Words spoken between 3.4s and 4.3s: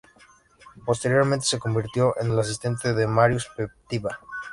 Petipa.